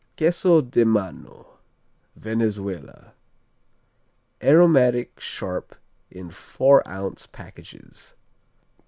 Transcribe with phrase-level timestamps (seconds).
[0.17, 1.59] Queso de Mano
[2.15, 3.13] Venezuela
[4.41, 5.75] Aromatic, sharp,
[6.09, 8.15] in four ounce packages.